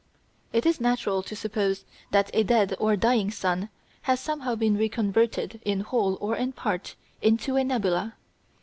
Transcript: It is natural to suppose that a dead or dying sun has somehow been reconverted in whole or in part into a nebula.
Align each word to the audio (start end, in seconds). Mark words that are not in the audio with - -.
It 0.51 0.65
is 0.65 0.81
natural 0.81 1.21
to 1.21 1.35
suppose 1.35 1.85
that 2.09 2.31
a 2.33 2.41
dead 2.41 2.75
or 2.79 2.95
dying 2.95 3.29
sun 3.29 3.69
has 4.09 4.19
somehow 4.19 4.55
been 4.55 4.75
reconverted 4.75 5.61
in 5.63 5.81
whole 5.81 6.17
or 6.19 6.35
in 6.35 6.53
part 6.53 6.95
into 7.21 7.55
a 7.55 7.63
nebula. 7.63 8.15